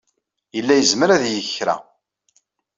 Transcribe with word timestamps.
Yella 0.55 0.73
yezmer 0.75 1.09
ad 1.11 1.23
yeg 1.35 1.47
kra. 1.55 1.75